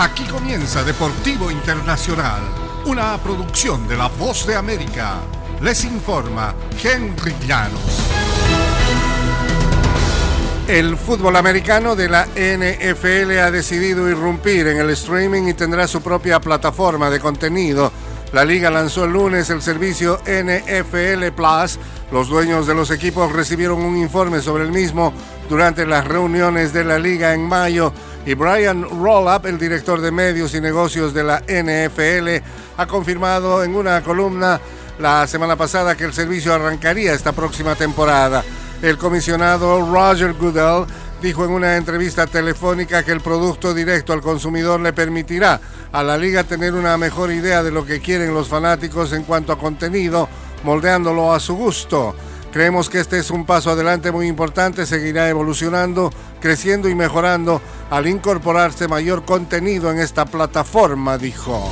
Aquí 0.00 0.24
comienza 0.24 0.82
Deportivo 0.82 1.50
Internacional, 1.50 2.40
una 2.86 3.18
producción 3.18 3.86
de 3.86 3.98
La 3.98 4.08
Voz 4.08 4.46
de 4.46 4.56
América. 4.56 5.16
Les 5.60 5.84
informa 5.84 6.54
Henry 6.82 7.34
Llanos. 7.46 8.08
El 10.66 10.96
fútbol 10.96 11.36
americano 11.36 11.94
de 11.96 12.08
la 12.08 12.24
NFL 12.28 13.40
ha 13.40 13.50
decidido 13.50 14.08
irrumpir 14.08 14.68
en 14.68 14.78
el 14.78 14.88
streaming 14.88 15.48
y 15.48 15.52
tendrá 15.52 15.86
su 15.86 16.00
propia 16.00 16.40
plataforma 16.40 17.10
de 17.10 17.20
contenido. 17.20 17.92
La 18.32 18.44
liga 18.44 18.70
lanzó 18.70 19.04
el 19.04 19.12
lunes 19.12 19.50
el 19.50 19.60
servicio 19.60 20.20
NFL 20.24 21.32
Plus. 21.34 21.80
Los 22.12 22.28
dueños 22.28 22.66
de 22.66 22.74
los 22.74 22.92
equipos 22.92 23.32
recibieron 23.32 23.80
un 23.80 23.96
informe 23.96 24.40
sobre 24.40 24.64
el 24.64 24.70
mismo 24.70 25.12
durante 25.48 25.84
las 25.84 26.06
reuniones 26.06 26.72
de 26.72 26.84
la 26.84 26.98
liga 26.98 27.34
en 27.34 27.48
mayo 27.48 27.92
y 28.24 28.34
Brian 28.34 28.82
Rollup, 28.82 29.46
el 29.46 29.58
director 29.58 30.00
de 30.00 30.12
medios 30.12 30.54
y 30.54 30.60
negocios 30.60 31.12
de 31.12 31.24
la 31.24 31.40
NFL, 31.40 32.44
ha 32.76 32.86
confirmado 32.86 33.64
en 33.64 33.74
una 33.74 34.02
columna 34.02 34.60
la 35.00 35.26
semana 35.26 35.56
pasada 35.56 35.96
que 35.96 36.04
el 36.04 36.12
servicio 36.12 36.54
arrancaría 36.54 37.14
esta 37.14 37.32
próxima 37.32 37.74
temporada. 37.74 38.44
El 38.82 38.96
comisionado 38.96 39.80
Roger 39.92 40.34
Goodell 40.34 40.86
dijo 41.20 41.44
en 41.44 41.50
una 41.50 41.76
entrevista 41.76 42.26
telefónica 42.26 43.02
que 43.02 43.12
el 43.12 43.20
producto 43.20 43.74
directo 43.74 44.12
al 44.12 44.20
consumidor 44.20 44.80
le 44.80 44.92
permitirá 44.92 45.60
a 45.92 46.02
la 46.02 46.16
liga 46.16 46.44
tener 46.44 46.74
una 46.74 46.96
mejor 46.96 47.30
idea 47.30 47.62
de 47.62 47.70
lo 47.70 47.84
que 47.84 48.00
quieren 48.00 48.32
los 48.32 48.48
fanáticos 48.48 49.12
en 49.12 49.24
cuanto 49.24 49.52
a 49.52 49.58
contenido, 49.58 50.28
moldeándolo 50.64 51.32
a 51.32 51.40
su 51.40 51.54
gusto. 51.54 52.14
Creemos 52.52 52.88
que 52.88 53.00
este 53.00 53.18
es 53.18 53.30
un 53.30 53.46
paso 53.46 53.70
adelante 53.70 54.10
muy 54.10 54.26
importante, 54.26 54.86
seguirá 54.86 55.28
evolucionando, 55.28 56.12
creciendo 56.40 56.88
y 56.88 56.94
mejorando 56.94 57.60
al 57.90 58.06
incorporarse 58.06 58.88
mayor 58.88 59.24
contenido 59.24 59.90
en 59.90 59.98
esta 59.98 60.24
plataforma, 60.24 61.16
dijo. 61.16 61.70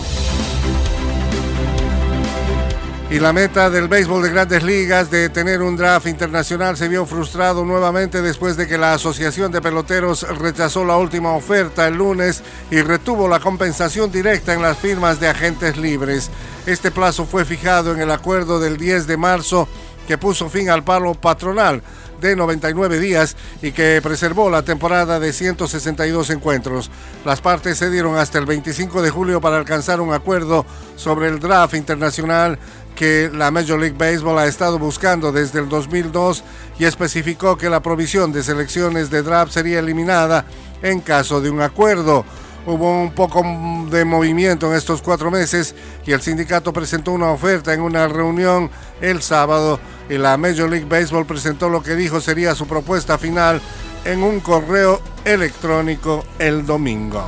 Y 3.10 3.20
la 3.20 3.32
meta 3.32 3.70
del 3.70 3.88
béisbol 3.88 4.22
de 4.22 4.30
grandes 4.30 4.62
ligas 4.62 5.10
de 5.10 5.30
tener 5.30 5.62
un 5.62 5.78
draft 5.78 6.06
internacional 6.06 6.76
se 6.76 6.88
vio 6.88 7.06
frustrado 7.06 7.64
nuevamente 7.64 8.20
después 8.20 8.58
de 8.58 8.68
que 8.68 8.76
la 8.76 8.92
Asociación 8.92 9.50
de 9.50 9.62
Peloteros 9.62 10.28
rechazó 10.38 10.84
la 10.84 10.98
última 10.98 11.32
oferta 11.32 11.88
el 11.88 11.94
lunes 11.94 12.42
y 12.70 12.82
retuvo 12.82 13.26
la 13.26 13.40
compensación 13.40 14.12
directa 14.12 14.52
en 14.52 14.60
las 14.60 14.76
firmas 14.76 15.20
de 15.20 15.28
agentes 15.28 15.78
libres. 15.78 16.30
Este 16.66 16.90
plazo 16.90 17.24
fue 17.24 17.46
fijado 17.46 17.94
en 17.94 18.00
el 18.02 18.10
acuerdo 18.10 18.60
del 18.60 18.76
10 18.76 19.06
de 19.06 19.16
marzo 19.16 19.68
que 20.06 20.18
puso 20.18 20.50
fin 20.50 20.68
al 20.68 20.84
paro 20.84 21.14
patronal 21.14 21.82
de 22.20 22.36
99 22.36 22.98
días 22.98 23.36
y 23.62 23.72
que 23.72 24.00
preservó 24.02 24.50
la 24.50 24.62
temporada 24.62 25.20
de 25.20 25.32
162 25.32 26.30
encuentros. 26.30 26.90
Las 27.24 27.40
partes 27.40 27.78
se 27.78 27.90
dieron 27.90 28.16
hasta 28.16 28.38
el 28.38 28.46
25 28.46 29.02
de 29.02 29.10
julio 29.10 29.40
para 29.40 29.58
alcanzar 29.58 30.00
un 30.00 30.12
acuerdo 30.12 30.66
sobre 30.96 31.28
el 31.28 31.40
draft 31.40 31.74
internacional 31.74 32.58
que 32.98 33.30
la 33.32 33.52
Major 33.52 33.78
League 33.78 33.96
Baseball 33.96 34.38
ha 34.38 34.46
estado 34.46 34.76
buscando 34.78 35.30
desde 35.30 35.60
el 35.60 35.68
2002 35.68 36.42
y 36.80 36.84
especificó 36.84 37.56
que 37.56 37.70
la 37.70 37.80
provisión 37.80 38.32
de 38.32 38.42
selecciones 38.42 39.08
de 39.08 39.22
draft 39.22 39.52
sería 39.52 39.78
eliminada 39.78 40.44
en 40.82 41.00
caso 41.00 41.40
de 41.40 41.48
un 41.48 41.60
acuerdo. 41.60 42.24
Hubo 42.66 43.00
un 43.00 43.14
poco 43.14 43.42
de 43.88 44.04
movimiento 44.04 44.66
en 44.66 44.76
estos 44.76 45.00
cuatro 45.00 45.30
meses 45.30 45.76
y 46.04 46.12
el 46.12 46.20
sindicato 46.20 46.72
presentó 46.72 47.12
una 47.12 47.30
oferta 47.30 47.72
en 47.72 47.80
una 47.80 48.08
reunión 48.08 48.68
el 49.00 49.22
sábado 49.22 49.78
y 50.08 50.18
la 50.18 50.36
Major 50.36 50.68
League 50.68 50.86
Baseball 50.88 51.26
presentó 51.26 51.68
lo 51.68 51.82
que 51.82 51.94
dijo 51.94 52.20
sería 52.20 52.54
su 52.54 52.66
propuesta 52.66 53.18
final 53.18 53.60
en 54.04 54.22
un 54.22 54.40
correo 54.40 55.00
electrónico 55.24 56.24
el 56.38 56.64
domingo. 56.64 57.24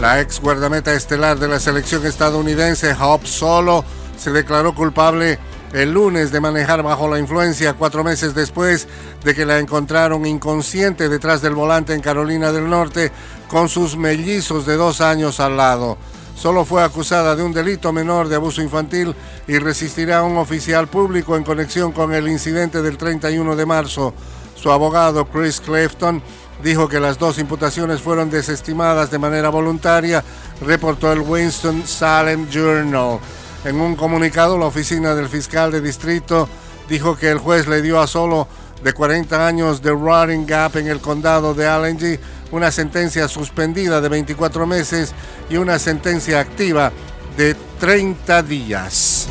La 0.00 0.20
ex 0.20 0.40
guardameta 0.40 0.92
estelar 0.92 1.38
de 1.38 1.48
la 1.48 1.58
selección 1.58 2.04
estadounidense, 2.04 2.94
Hope 3.00 3.26
Solo, 3.26 3.84
se 4.18 4.32
declaró 4.32 4.74
culpable 4.74 5.38
el 5.72 5.92
lunes 5.92 6.30
de 6.30 6.40
manejar 6.40 6.82
bajo 6.82 7.08
la 7.08 7.18
influencia 7.18 7.72
cuatro 7.72 8.04
meses 8.04 8.34
después 8.34 8.86
de 9.24 9.34
que 9.34 9.44
la 9.44 9.58
encontraron 9.58 10.24
inconsciente 10.26 11.08
detrás 11.08 11.42
del 11.42 11.54
volante 11.54 11.94
en 11.94 12.00
Carolina 12.00 12.52
del 12.52 12.68
Norte 12.68 13.10
con 13.48 13.68
sus 13.68 13.96
mellizos 13.96 14.66
de 14.66 14.76
dos 14.76 15.00
años 15.00 15.40
al 15.40 15.56
lado. 15.56 15.98
Solo 16.34 16.64
fue 16.64 16.82
acusada 16.82 17.36
de 17.36 17.42
un 17.42 17.52
delito 17.52 17.92
menor 17.92 18.28
de 18.28 18.36
abuso 18.36 18.60
infantil 18.60 19.14
y 19.46 19.58
resistirá 19.58 20.18
a 20.18 20.22
un 20.24 20.36
oficial 20.36 20.88
público 20.88 21.36
en 21.36 21.44
conexión 21.44 21.92
con 21.92 22.12
el 22.12 22.28
incidente 22.28 22.82
del 22.82 22.98
31 22.98 23.56
de 23.56 23.66
marzo. 23.66 24.12
Su 24.54 24.70
abogado 24.70 25.26
Chris 25.26 25.60
Clifton 25.60 26.22
dijo 26.62 26.88
que 26.88 27.00
las 27.00 27.18
dos 27.18 27.38
imputaciones 27.38 28.00
fueron 28.00 28.30
desestimadas 28.30 29.10
de 29.10 29.18
manera 29.18 29.48
voluntaria, 29.48 30.24
reportó 30.60 31.12
el 31.12 31.20
Winston 31.20 31.82
Salem 31.86 32.48
Journal. 32.50 33.18
En 33.64 33.80
un 33.80 33.96
comunicado, 33.96 34.58
la 34.58 34.66
oficina 34.66 35.14
del 35.14 35.28
fiscal 35.28 35.70
de 35.70 35.80
distrito 35.80 36.48
dijo 36.88 37.16
que 37.16 37.30
el 37.30 37.38
juez 37.38 37.66
le 37.66 37.80
dio 37.80 38.00
a 38.00 38.06
solo 38.06 38.46
de 38.82 38.92
40 38.92 39.46
años 39.46 39.80
de 39.80 39.90
Roaring 39.90 40.46
Gap 40.46 40.76
en 40.76 40.88
el 40.88 41.00
condado 41.00 41.54
de 41.54 41.66
Allegheny 41.66 42.18
una 42.54 42.70
sentencia 42.70 43.26
suspendida 43.26 44.00
de 44.00 44.08
24 44.08 44.64
meses 44.64 45.12
y 45.50 45.56
una 45.56 45.76
sentencia 45.80 46.38
activa 46.38 46.92
de 47.36 47.56
30 47.80 48.42
días. 48.44 49.26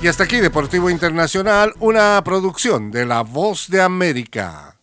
Y 0.00 0.08
hasta 0.08 0.24
aquí 0.24 0.40
Deportivo 0.40 0.88
Internacional, 0.88 1.74
una 1.78 2.22
producción 2.24 2.90
de 2.90 3.04
La 3.04 3.20
Voz 3.20 3.68
de 3.68 3.82
América. 3.82 4.79